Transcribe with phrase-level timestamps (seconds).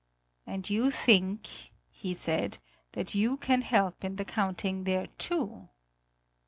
[0.47, 1.47] "And you think,"
[1.91, 2.57] he said,
[2.93, 5.69] "that you can help in the counting there too."